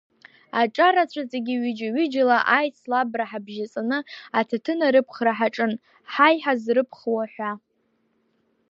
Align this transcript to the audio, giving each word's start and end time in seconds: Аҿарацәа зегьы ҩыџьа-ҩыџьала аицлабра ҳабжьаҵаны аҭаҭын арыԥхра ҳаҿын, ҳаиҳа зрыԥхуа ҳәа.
Аҿарацәа 0.61 1.23
зегьы 1.31 1.55
ҩыџьа-ҩыџьала 1.61 2.37
аицлабра 2.57 3.25
ҳабжьаҵаны 3.29 3.97
аҭаҭын 4.39 4.79
арыԥхра 4.87 5.33
ҳаҿын, 5.37 5.73
ҳаиҳа 6.13 6.53
зрыԥхуа 6.63 7.23
ҳәа. 7.33 7.51